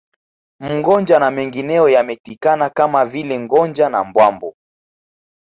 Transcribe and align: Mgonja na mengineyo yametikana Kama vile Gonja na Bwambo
Mgonja 0.59 1.19
na 1.19 1.31
mengineyo 1.31 1.89
yametikana 1.89 2.69
Kama 2.69 3.05
vile 3.05 3.39
Gonja 3.39 3.89
na 3.89 4.03
Bwambo 4.03 4.55